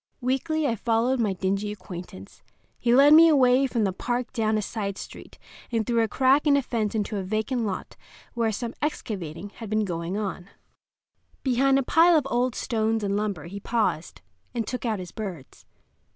[0.19, 2.41] Weakly I followed my dingy acquaintance.
[2.79, 5.37] He led me away from the park down a side street
[5.71, 7.95] and through a crack in a fence into a vacant lot
[8.33, 10.49] where some excavating had been going on.
[11.43, 14.21] Behind a pile of old stones and lumber he paused,
[14.55, 15.67] and took out his birds.